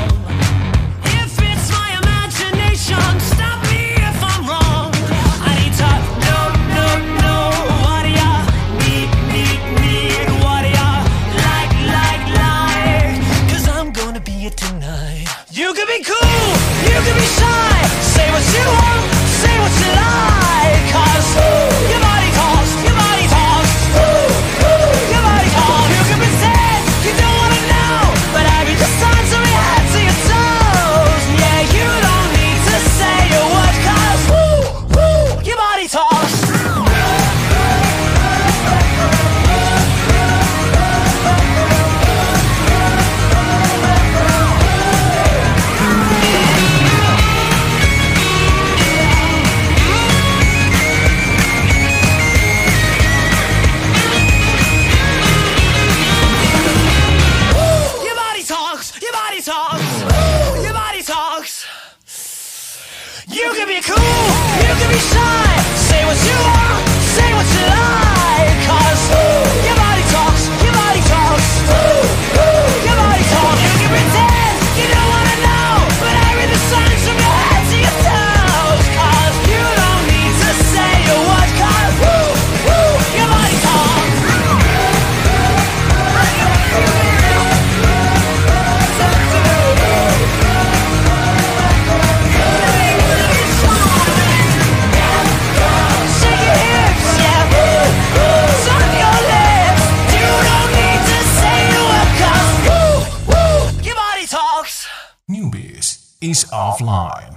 Offline. 106.80 107.29